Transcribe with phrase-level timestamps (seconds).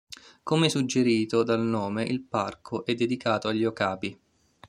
[0.41, 4.19] Come suggerito dal nome, il parco è dedicato agli okapi.